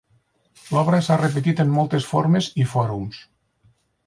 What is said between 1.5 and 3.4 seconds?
en moltes formes i fòrums.